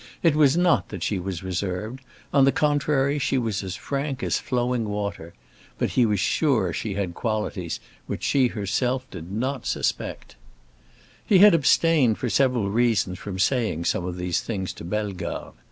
It 0.23 0.35
was 0.35 0.57
not 0.57 0.89
that 0.89 1.03
she 1.03 1.19
was 1.19 1.43
reserved; 1.43 2.01
on 2.33 2.43
the 2.43 2.51
contrary, 2.51 3.19
she 3.19 3.37
was 3.37 3.61
as 3.61 3.75
frank 3.75 4.23
as 4.23 4.39
flowing 4.39 4.89
water. 4.89 5.35
But 5.77 5.91
he 5.91 6.07
was 6.07 6.19
sure 6.19 6.73
she 6.73 6.95
had 6.95 7.13
qualities 7.13 7.79
which 8.07 8.23
she 8.23 8.47
herself 8.47 9.07
did 9.11 9.31
not 9.31 9.67
suspect. 9.67 10.35
He 11.23 11.37
had 11.37 11.53
abstained 11.53 12.17
for 12.17 12.31
several 12.31 12.71
reasons 12.71 13.19
from 13.19 13.37
saying 13.37 13.85
some 13.85 14.03
of 14.05 14.17
these 14.17 14.41
things 14.41 14.73
to 14.73 14.83
Bellegarde. 14.83 15.53